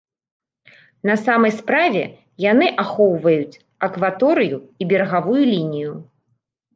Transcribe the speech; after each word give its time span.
На 1.09 1.15
самай 1.25 1.51
справе, 1.57 1.99
яны 2.51 2.67
ахоўваюць 2.83 3.59
акваторыю 3.89 4.57
і 4.81 4.89
берагавую 4.95 5.43
лінію. 5.53 5.93